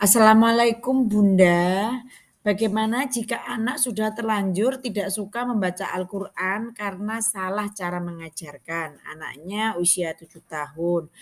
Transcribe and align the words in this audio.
Assalamualaikum 0.00 1.04
Bunda. 1.04 1.92
Bagaimana 2.40 3.04
jika 3.04 3.44
anak 3.44 3.76
sudah 3.76 4.16
terlanjur 4.16 4.80
tidak 4.80 5.12
suka 5.12 5.44
membaca 5.44 5.92
Al-Quran 5.92 6.72
karena 6.72 7.20
salah 7.20 7.68
cara 7.68 8.00
mengajarkan? 8.00 8.96
Anaknya 9.04 9.76
usia 9.76 10.16
7 10.16 10.40
tahun. 10.48 11.12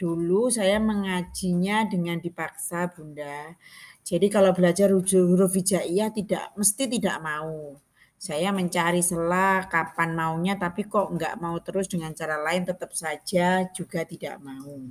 Dulu 0.00 0.48
saya 0.48 0.80
mengajinya 0.80 1.84
dengan 1.84 2.16
dipaksa 2.24 2.88
Bunda. 2.88 3.52
Jadi 4.00 4.32
kalau 4.32 4.56
belajar 4.56 4.88
huruf 4.90 5.52
hijaiyah 5.52 6.08
tidak 6.10 6.56
mesti 6.56 6.88
tidak 6.88 7.20
mau. 7.20 7.76
Saya 8.16 8.48
mencari 8.48 9.04
sela 9.04 9.68
kapan 9.68 10.16
maunya 10.16 10.56
tapi 10.56 10.88
kok 10.88 11.12
nggak 11.12 11.36
mau 11.36 11.60
terus 11.60 11.84
dengan 11.84 12.16
cara 12.16 12.40
lain 12.40 12.64
tetap 12.64 12.96
saja 12.96 13.68
juga 13.76 14.08
tidak 14.08 14.40
mau. 14.40 14.88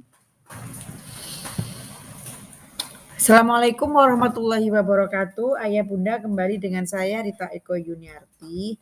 Assalamualaikum 3.22 3.94
warahmatullahi 3.94 4.74
wabarakatuh. 4.74 5.62
Ayah 5.62 5.86
bunda 5.86 6.18
kembali 6.18 6.58
dengan 6.58 6.90
saya 6.90 7.22
Rita 7.22 7.54
Eko 7.54 7.78
Yuniarti. 7.78 8.74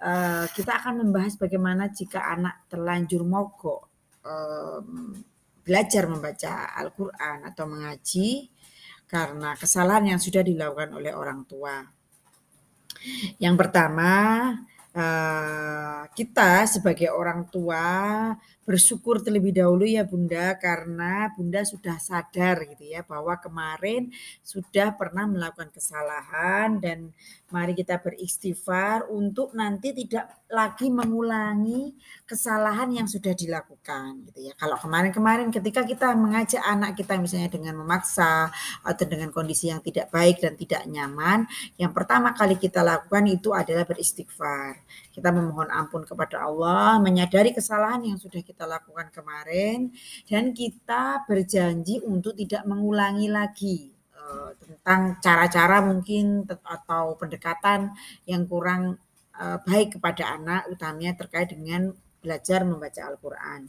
Uh, 0.00 0.48
kita 0.56 0.80
akan 0.80 1.04
membahas 1.04 1.36
bagaimana 1.36 1.92
jika 1.92 2.24
anak 2.24 2.64
terlanjur 2.72 3.20
mogok 3.20 3.92
um, 4.24 5.12
belajar 5.60 6.08
membaca 6.08 6.72
Al-Quran 6.72 7.44
atau 7.44 7.64
mengaji 7.68 8.48
karena 9.04 9.60
kesalahan 9.60 10.16
yang 10.16 10.20
sudah 10.24 10.40
dilakukan 10.40 10.96
oleh 10.96 11.12
orang 11.12 11.44
tua. 11.44 11.84
Yang 13.36 13.54
pertama, 13.60 14.08
eh, 14.96 16.02
kita 16.12 16.68
sebagai 16.68 17.08
orang 17.12 17.48
tua 17.48 17.84
bersyukur 18.62 19.18
terlebih 19.18 19.50
dahulu 19.50 19.82
ya 19.82 20.06
Bunda 20.06 20.54
karena 20.54 21.34
Bunda 21.34 21.66
sudah 21.66 21.98
sadar 21.98 22.62
gitu 22.70 22.94
ya 22.94 23.02
bahwa 23.02 23.34
kemarin 23.42 24.14
sudah 24.46 24.94
pernah 24.94 25.26
melakukan 25.26 25.74
kesalahan 25.74 26.78
dan 26.78 27.10
mari 27.50 27.74
kita 27.74 27.98
beristighfar 27.98 29.10
untuk 29.10 29.50
nanti 29.58 29.90
tidak 29.92 30.46
lagi 30.46 30.88
mengulangi 30.94 31.90
kesalahan 32.22 32.92
yang 32.94 33.08
sudah 33.10 33.34
dilakukan 33.34 34.30
gitu 34.30 34.48
ya. 34.48 34.52
Kalau 34.54 34.78
kemarin-kemarin 34.78 35.50
ketika 35.50 35.82
kita 35.82 36.14
mengajak 36.14 36.62
anak 36.62 36.94
kita 36.94 37.18
misalnya 37.18 37.50
dengan 37.50 37.82
memaksa 37.82 38.52
atau 38.86 39.04
dengan 39.08 39.34
kondisi 39.34 39.74
yang 39.74 39.82
tidak 39.82 40.12
baik 40.14 40.38
dan 40.38 40.54
tidak 40.54 40.86
nyaman, 40.86 41.50
yang 41.80 41.90
pertama 41.90 42.30
kali 42.36 42.54
kita 42.60 42.84
lakukan 42.84 43.26
itu 43.26 43.50
adalah 43.50 43.82
beristighfar. 43.88 44.81
Kita 45.12 45.28
memohon 45.28 45.68
ampun 45.68 46.08
kepada 46.08 46.44
Allah, 46.44 46.96
menyadari 46.98 47.52
kesalahan 47.52 48.02
yang 48.04 48.18
sudah 48.18 48.40
kita 48.40 48.64
lakukan 48.64 49.12
kemarin, 49.12 49.92
dan 50.24 50.56
kita 50.56 51.24
berjanji 51.28 52.00
untuk 52.04 52.32
tidak 52.36 52.64
mengulangi 52.64 53.28
lagi 53.28 53.92
uh, 54.16 54.56
tentang 54.56 55.20
cara-cara 55.20 55.84
mungkin 55.84 56.48
atau 56.48 57.14
pendekatan 57.20 57.92
yang 58.24 58.48
kurang 58.48 58.96
uh, 59.36 59.60
baik 59.62 60.00
kepada 60.00 60.38
anak, 60.38 60.68
utamanya 60.72 61.12
terkait 61.16 61.52
dengan 61.52 61.92
belajar 62.22 62.62
membaca 62.62 63.00
Al-Quran. 63.02 63.68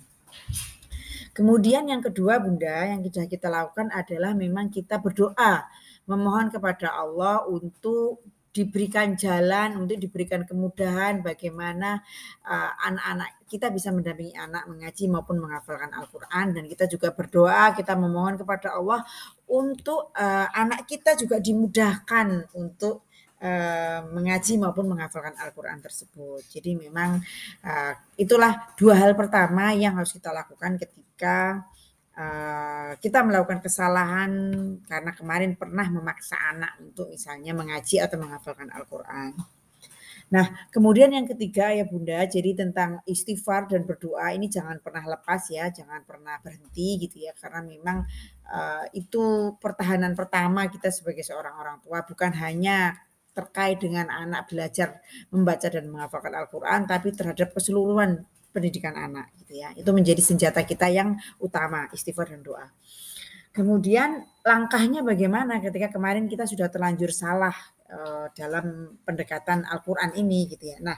Kemudian 1.33 1.89
yang 1.89 2.05
kedua 2.05 2.37
Bunda 2.37 2.85
yang 2.85 3.01
sudah 3.01 3.25
kita 3.25 3.49
lakukan 3.49 3.89
adalah 3.89 4.37
memang 4.37 4.69
kita 4.69 5.01
berdoa 5.01 5.65
memohon 6.05 6.53
kepada 6.53 6.93
Allah 6.93 7.41
untuk 7.49 8.21
diberikan 8.53 9.17
jalan, 9.17 9.81
untuk 9.81 9.97
diberikan 9.97 10.45
kemudahan 10.45 11.25
bagaimana 11.25 12.05
uh, 12.45 12.71
anak-anak 12.85 13.41
kita 13.49 13.73
bisa 13.73 13.89
mendampingi 13.89 14.37
anak 14.37 14.69
mengaji 14.69 15.09
maupun 15.09 15.41
menghafalkan 15.41 15.89
Al-Quran 15.89 16.53
dan 16.53 16.63
kita 16.69 16.85
juga 16.85 17.09
berdoa, 17.17 17.73
kita 17.73 17.97
memohon 17.97 18.37
kepada 18.37 18.77
Allah 18.77 19.01
untuk 19.49 20.13
uh, 20.13 20.47
anak 20.53 20.85
kita 20.85 21.17
juga 21.17 21.41
dimudahkan 21.41 22.53
untuk 22.53 23.09
uh, 23.41 24.05
mengaji 24.13 24.61
maupun 24.61 24.85
menghafalkan 24.85 25.33
Al-Quran 25.41 25.81
tersebut. 25.81 26.45
Jadi 26.53 26.77
memang 26.77 27.17
uh, 27.65 27.93
itulah 28.21 28.73
dua 28.77 29.01
hal 29.01 29.17
pertama 29.17 29.73
yang 29.73 29.97
harus 29.97 30.13
kita 30.13 30.29
lakukan 30.29 30.77
ketika 30.77 31.65
Eh, 32.13 32.91
kita 33.01 33.25
melakukan 33.25 33.57
kesalahan 33.57 34.29
karena 34.85 35.11
kemarin 35.17 35.57
pernah 35.57 35.89
memaksa 35.89 36.37
anak 36.37 36.77
untuk 36.77 37.09
misalnya 37.09 37.57
mengaji 37.57 37.97
atau 37.97 38.21
menghafalkan 38.21 38.69
Al-Quran. 38.69 39.33
Nah, 40.29 40.45
kemudian 40.69 41.09
yang 41.09 41.25
ketiga 41.25 41.73
ya 41.73 41.89
Bunda, 41.89 42.21
jadi 42.29 42.53
tentang 42.53 43.01
istighfar 43.09 43.65
dan 43.65 43.89
berdoa 43.89 44.29
ini 44.29 44.45
jangan 44.45 44.77
pernah 44.77 45.01
lepas 45.09 45.41
ya, 45.49 45.73
jangan 45.73 46.05
pernah 46.05 46.37
berhenti 46.37 47.01
gitu 47.01 47.17
ya, 47.25 47.33
karena 47.33 47.65
memang 47.65 48.05
uh, 48.49 48.85
itu 48.93 49.57
pertahanan 49.57 50.13
pertama 50.13 50.69
kita 50.69 50.89
sebagai 50.93 51.25
seorang 51.25 51.53
orang 51.57 51.77
tua, 51.81 52.05
bukan 52.05 52.33
hanya 52.33 52.97
terkait 53.33 53.81
dengan 53.81 54.09
anak 54.09 54.49
belajar 54.49 55.01
membaca 55.33 55.65
dan 55.69 55.89
menghafalkan 55.89 56.33
Al-Quran, 56.33 56.85
tapi 56.85 57.09
terhadap 57.13 57.53
keseluruhan 57.53 58.25
pendidikan 58.53 58.93
anak 58.93 59.33
gitu 59.41 59.57
ya. 59.57 59.73
Itu 59.73 59.89
menjadi 59.91 60.21
senjata 60.21 60.61
kita 60.61 60.87
yang 60.93 61.17
utama, 61.41 61.89
istighfar 61.89 62.29
dan 62.29 62.45
doa. 62.45 62.69
Kemudian 63.53 64.25
langkahnya 64.45 65.05
bagaimana 65.05 65.61
ketika 65.61 65.93
kemarin 65.93 66.25
kita 66.25 66.45
sudah 66.45 66.69
terlanjur 66.73 67.13
salah 67.13 67.53
uh, 67.89 68.29
dalam 68.33 68.97
pendekatan 69.05 69.65
Al-Qur'an 69.65 70.13
ini 70.17 70.49
gitu 70.49 70.73
ya. 70.73 70.77
Nah, 70.81 70.97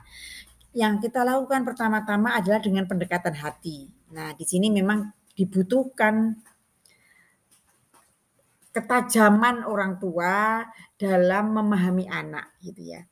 yang 0.76 1.00
kita 1.00 1.24
lakukan 1.24 1.64
pertama-tama 1.64 2.36
adalah 2.36 2.60
dengan 2.60 2.88
pendekatan 2.88 3.36
hati. 3.40 3.92
Nah, 4.12 4.36
di 4.36 4.44
sini 4.48 4.72
memang 4.72 5.08
dibutuhkan 5.36 6.36
ketajaman 8.76 9.64
orang 9.64 9.96
tua 10.00 10.64
dalam 11.00 11.56
memahami 11.56 12.12
anak 12.12 12.56
gitu 12.60 12.92
ya. 12.92 13.08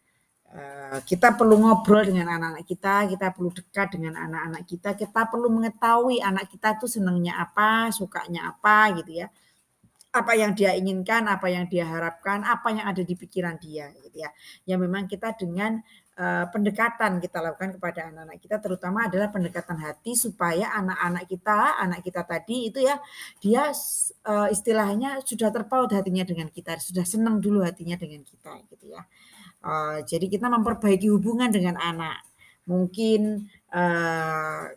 Eh, 0.54 1.00
kita 1.10 1.34
perlu 1.34 1.58
ngobrol 1.58 2.06
dengan 2.06 2.30
anak-anak 2.38 2.66
kita, 2.70 3.10
kita 3.10 3.34
perlu 3.34 3.50
dekat 3.50 3.98
dengan 3.98 4.14
anak-anak 4.14 4.64
kita, 4.70 4.94
kita 4.94 5.26
perlu 5.26 5.50
mengetahui 5.50 6.22
anak 6.22 6.46
kita 6.46 6.78
tuh 6.78 6.86
senangnya 6.86 7.42
apa, 7.42 7.90
sukanya 7.90 8.54
apa 8.54 8.94
gitu 9.02 9.26
ya. 9.26 9.28
Apa 10.14 10.38
yang 10.38 10.54
dia 10.54 10.78
inginkan, 10.78 11.26
apa 11.26 11.50
yang 11.50 11.66
dia 11.66 11.90
harapkan, 11.90 12.46
apa 12.46 12.70
yang 12.70 12.86
ada 12.86 13.02
di 13.02 13.18
pikiran 13.18 13.58
dia 13.58 13.90
gitu 14.06 14.22
ya. 14.22 14.30
Yang 14.70 14.80
memang 14.86 15.10
kita 15.10 15.34
dengan 15.34 15.82
uh, 16.22 16.46
pendekatan 16.54 17.18
kita 17.18 17.42
lakukan 17.42 17.82
kepada 17.82 18.14
anak-anak 18.14 18.38
kita 18.38 18.62
terutama 18.62 19.10
adalah 19.10 19.34
pendekatan 19.34 19.82
hati 19.82 20.14
supaya 20.14 20.70
anak-anak 20.78 21.26
kita, 21.34 21.82
anak 21.82 22.06
kita 22.06 22.22
tadi 22.30 22.70
itu 22.70 22.78
ya 22.86 23.02
dia 23.42 23.74
uh, 24.30 24.54
istilahnya 24.54 25.26
sudah 25.26 25.50
terpaut 25.50 25.90
hatinya 25.90 26.22
dengan 26.22 26.46
kita, 26.54 26.78
sudah 26.78 27.10
senang 27.10 27.42
dulu 27.42 27.66
hatinya 27.66 27.98
dengan 27.98 28.22
kita 28.22 28.54
gitu 28.70 28.94
ya. 28.94 29.02
Uh, 29.64 30.04
jadi 30.04 30.28
kita 30.28 30.52
memperbaiki 30.52 31.08
hubungan 31.08 31.48
dengan 31.48 31.80
anak. 31.80 32.20
Mungkin 32.68 33.48
uh, 33.72 34.68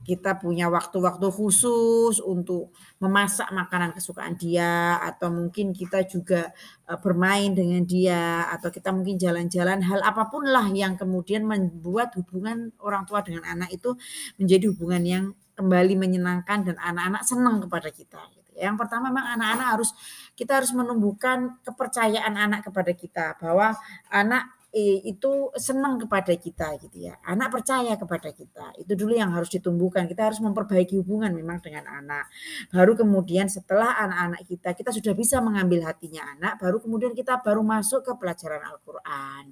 kita 0.00 0.40
punya 0.40 0.72
waktu-waktu 0.72 1.28
khusus 1.28 2.24
untuk 2.24 2.72
memasak 3.04 3.52
makanan 3.52 3.92
kesukaan 3.92 4.34
dia 4.34 4.96
atau 4.96 5.28
mungkin 5.28 5.76
kita 5.76 6.08
juga 6.08 6.52
uh, 6.88 6.96
bermain 6.96 7.52
dengan 7.52 7.84
dia 7.84 8.48
atau 8.48 8.72
kita 8.72 8.92
mungkin 8.96 9.20
jalan-jalan 9.20 9.84
hal 9.84 10.00
apa 10.00 10.32
pun 10.32 10.48
lah 10.48 10.66
yang 10.72 10.96
kemudian 10.96 11.44
membuat 11.44 12.16
hubungan 12.16 12.72
orang 12.80 13.04
tua 13.04 13.20
dengan 13.20 13.44
anak 13.44 13.70
itu 13.76 13.92
menjadi 14.40 14.72
hubungan 14.72 15.02
yang 15.04 15.24
kembali 15.54 15.94
menyenangkan 16.00 16.64
dan 16.64 16.76
anak-anak 16.80 17.22
senang 17.22 17.60
kepada 17.60 17.92
kita 17.92 18.39
yang 18.60 18.76
pertama 18.76 19.08
memang 19.08 19.40
anak-anak 19.40 19.68
harus 19.80 19.90
kita 20.36 20.60
harus 20.60 20.70
menumbuhkan 20.76 21.58
kepercayaan 21.64 22.36
anak 22.36 22.68
kepada 22.68 22.92
kita 22.92 23.40
bahwa 23.40 23.72
anak 24.12 24.60
itu 24.78 25.50
senang 25.58 25.98
kepada 25.98 26.30
kita 26.38 26.78
gitu 26.78 27.10
ya. 27.10 27.18
Anak 27.26 27.50
percaya 27.50 27.98
kepada 27.98 28.30
kita. 28.30 28.70
Itu 28.78 28.94
dulu 28.94 29.18
yang 29.18 29.34
harus 29.34 29.50
ditumbuhkan. 29.50 30.06
Kita 30.06 30.30
harus 30.30 30.38
memperbaiki 30.38 30.94
hubungan 31.02 31.34
memang 31.34 31.58
dengan 31.58 31.90
anak. 31.90 32.30
Baru 32.70 32.94
kemudian 32.94 33.50
setelah 33.50 33.98
anak-anak 33.98 34.46
kita 34.46 34.70
kita 34.78 34.90
sudah 34.94 35.12
bisa 35.18 35.42
mengambil 35.42 35.90
hatinya 35.90 36.22
anak, 36.38 36.62
baru 36.62 36.78
kemudian 36.78 37.18
kita 37.18 37.42
baru 37.42 37.66
masuk 37.66 38.06
ke 38.06 38.12
pelajaran 38.14 38.62
Al-Qur'an. 38.62 39.50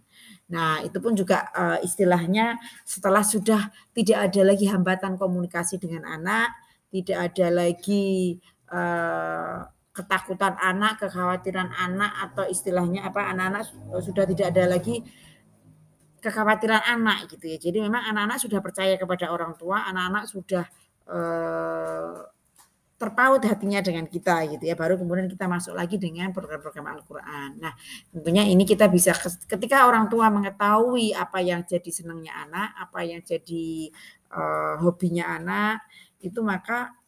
Nah, 0.55 0.87
itu 0.87 0.99
pun 1.03 1.19
juga 1.19 1.51
uh, 1.51 1.79
istilahnya 1.83 2.55
setelah 2.87 3.27
sudah 3.27 3.75
tidak 3.99 4.31
ada 4.31 4.55
lagi 4.55 4.71
hambatan 4.71 5.19
komunikasi 5.19 5.83
dengan 5.83 6.07
anak, 6.07 6.55
tidak 6.95 7.35
ada 7.35 7.67
lagi 7.67 8.39
Eh, 8.69 9.59
ketakutan 9.97 10.55
anak, 10.63 11.03
kekhawatiran 11.03 11.75
anak 11.75 12.13
atau 12.31 12.47
istilahnya 12.47 13.03
apa 13.03 13.35
anak-anak 13.35 13.67
sudah 13.99 14.31
tidak 14.31 14.55
ada 14.55 14.71
lagi 14.71 15.03
kekhawatiran 16.23 16.87
anak 16.87 17.27
gitu 17.35 17.51
ya. 17.51 17.59
Jadi 17.59 17.83
memang 17.83 18.07
anak-anak 18.07 18.39
sudah 18.39 18.63
percaya 18.63 18.95
kepada 18.95 19.35
orang 19.35 19.59
tua, 19.59 19.83
anak-anak 19.91 20.31
sudah 20.31 20.65
eh, 21.11 22.19
terpaut 22.99 23.43
hatinya 23.43 23.83
dengan 23.83 24.07
kita 24.07 24.47
gitu 24.55 24.65
ya. 24.71 24.79
Baru 24.79 24.99
kemudian 25.03 25.27
kita 25.27 25.51
masuk 25.51 25.75
lagi 25.75 25.99
dengan 25.99 26.31
program-program 26.31 26.87
Al-Qur'an. 26.99 27.59
Nah, 27.59 27.75
tentunya 28.15 28.47
ini 28.47 28.63
kita 28.63 28.87
bisa 28.87 29.15
ketika 29.51 29.87
orang 29.87 30.07
tua 30.07 30.31
mengetahui 30.31 31.11
apa 31.15 31.43
yang 31.43 31.67
jadi 31.67 31.91
senangnya 31.91 32.39
anak, 32.47 32.71
apa 32.87 33.03
yang 33.03 33.23
jadi 33.23 33.91
uh, 34.35 34.83
hobinya 34.83 35.31
anak, 35.31 35.87
itu 36.23 36.43
maka 36.43 36.99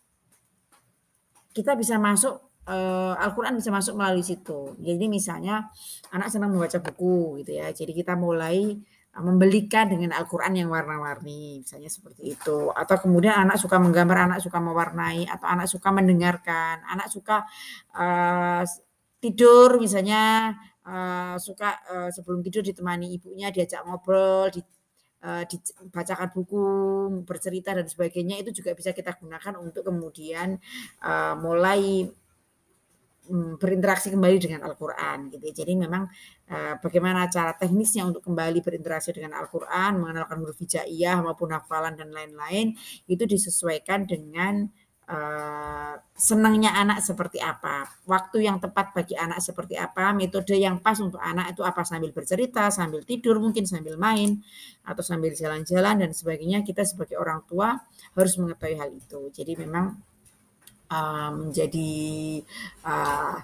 kita 1.57 1.75
bisa 1.79 1.97
masuk, 1.99 2.39
eee, 2.69 3.13
Al-Quran 3.19 3.59
bisa 3.59 3.71
masuk 3.75 3.95
melalui 3.99 4.23
situ. 4.27 4.75
Jadi 4.81 5.05
misalnya 5.11 5.69
anak 6.15 6.29
senang 6.33 6.55
membaca 6.55 6.79
buku 6.83 7.43
gitu 7.45 7.53
ya, 7.61 7.71
jadi 7.75 7.91
kita 7.95 8.15
mulai, 8.19 8.79
eee, 9.15 9.23
membelikan 9.25 9.91
dengan 9.91 10.15
Al-Quran 10.19 10.55
yang 10.61 10.69
warna-warni, 10.73 11.63
misalnya 11.67 11.91
seperti 11.91 12.35
itu. 12.39 12.71
Atau 12.75 12.97
kemudian 13.03 13.35
anak 13.49 13.59
suka 13.63 13.77
menggambar, 13.83 14.19
anak 14.31 14.41
suka 14.45 14.59
mewarnai, 14.63 15.27
atau 15.29 15.47
anak 15.51 15.67
suka 15.71 15.89
mendengarkan, 15.95 16.83
anak 16.87 17.09
suka, 17.11 17.43
eee, 17.99 18.63
tidur 19.21 19.77
misalnya, 19.83 20.55
eee, 20.87 21.37
suka, 21.43 21.77
eee, 21.93 22.09
sebelum 22.15 22.41
tidur 22.47 22.63
ditemani 22.65 23.13
ibunya, 23.19 23.51
diajak 23.53 23.85
ngobrol, 23.87 24.49
di 24.55 24.63
eee, 25.25 25.45
dibacakan 25.51 26.29
buku, 26.35 26.63
bercerita 27.29 27.73
dan 27.77 27.87
sebagainya, 27.89 28.41
itu 28.43 28.51
juga 28.63 28.73
bisa 28.79 28.91
kita 28.97 29.17
gunakan 29.21 29.55
untuk 29.61 29.83
kemudian, 29.89 30.57
eee, 31.05 31.35
mulai, 31.41 32.09
mmm, 33.31 33.57
berinteraksi 33.63 34.09
kembali 34.15 34.37
dengan 34.43 34.63
Al-Quran 34.69 35.31
gitu 35.35 35.45
ya. 35.51 35.55
Jadi 35.65 35.73
memang, 35.79 36.09
eee, 36.51 36.75
bagaimana 36.83 37.29
cara 37.31 37.53
teknisnya 37.57 38.05
untuk 38.09 38.23
kembali 38.27 38.61
berinteraksi 38.65 39.13
dengan 39.17 39.37
Al-Quran, 39.39 40.01
mengenalkan 40.03 40.41
huruf 40.43 40.59
hijaiyah 40.61 41.21
maupun 41.25 41.53
hafalan 41.55 41.95
dan 42.01 42.11
lain-lain, 42.15 42.75
itu 43.11 43.25
disesuaikan 43.29 44.07
dengan, 44.09 44.69
eee, 45.11 45.95
senangnya 46.15 46.71
anak 46.77 47.03
seperti 47.03 47.39
apa, 47.43 47.89
waktu 48.07 48.47
yang 48.47 48.63
tepat 48.63 48.95
bagi 48.95 49.19
anak 49.19 49.41
seperti 49.43 49.75
apa, 49.75 50.15
metode 50.15 50.55
yang 50.55 50.79
pas 50.85 50.97
untuk 51.03 51.19
anak 51.21 51.53
itu 51.57 51.63
apa, 51.67 51.83
sambil 51.83 52.13
bercerita, 52.15 52.71
sambil 52.71 53.03
tidur 53.03 53.43
mungkin, 53.43 53.65
sambil 53.67 53.99
main, 53.99 54.39
atau 54.87 55.03
sambil 55.03 55.33
jalan-jalan 55.35 56.07
dan 56.07 56.11
sebagainya, 56.15 56.63
kita 56.63 56.83
sebagai 56.87 57.17
orang 57.19 57.43
tua 57.51 57.75
harus 58.17 58.35
mengetahui 58.39 58.77
hal 58.79 58.91
itu. 58.95 59.21
Jadi 59.35 59.53
memang, 59.59 59.99
eee, 60.91 61.31
menjadi, 61.41 61.93
eee, 62.87 63.37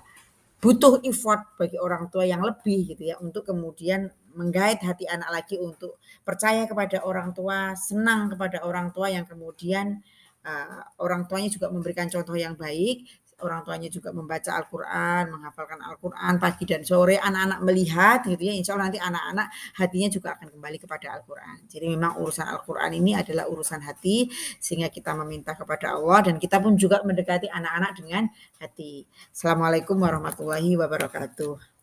butuh 0.62 1.00
effort 1.06 1.42
bagi 1.60 1.78
orang 1.78 2.08
tua 2.12 2.24
yang 2.26 2.42
lebih 2.42 2.96
gitu 2.96 3.02
ya, 3.12 3.16
untuk 3.22 3.46
kemudian 3.50 4.10
meng-guide 4.36 4.82
hati 4.84 5.04
anak 5.08 5.30
lagi 5.32 5.56
untuk 5.60 5.98
percaya 6.26 6.68
kepada 6.68 7.04
orang 7.04 7.32
tua, 7.32 7.72
senang 7.78 8.32
kepada 8.34 8.64
orang 8.68 8.92
tua 8.92 9.08
yang 9.12 9.24
kemudian, 9.24 10.00
eee, 10.46 10.80
orang 11.02 11.26
tuanya 11.26 11.50
juga 11.50 11.66
memberikan 11.74 12.06
contoh 12.06 12.38
yang 12.38 12.54
baik, 12.54 13.26
orang 13.44 13.60
tuanya 13.68 13.88
juga 13.92 14.16
membaca 14.16 14.48
Al-Quran, 14.56 15.28
menghafalkan 15.28 15.80
Al-Quran 15.84 16.34
pagi 16.40 16.64
dan 16.64 16.82
sore, 16.88 17.20
anak-anak 17.20 17.60
melihat 17.60 18.18
gitu 18.24 18.40
ya, 18.40 18.54
insya 18.56 18.72
Allah 18.78 18.88
nanti 18.88 19.00
anak-anak 19.02 19.46
hatinya 19.76 20.08
juga 20.08 20.28
akan 20.38 20.48
kembali 20.56 20.78
kepada 20.80 21.06
Al-Quran. 21.20 21.56
Jadi 21.68 21.86
memang 21.92 22.16
urusan 22.16 22.46
Al-Quran 22.48 22.90
ini 22.96 23.12
adalah 23.12 23.44
urusan 23.52 23.84
hati, 23.84 24.32
sehingga 24.56 24.88
kita 24.88 25.12
meminta 25.20 25.52
kepada 25.52 25.92
Allah 26.00 26.32
dan 26.32 26.40
kita 26.40 26.56
pun 26.64 26.80
juga 26.80 27.04
mendekati 27.04 27.52
anak-anak 27.52 27.92
dengan 28.00 28.24
hati. 28.56 29.04
Assalamualaikum 29.28 30.00
warahmatullahi 30.00 30.72
wabarakatuh. 30.80 31.75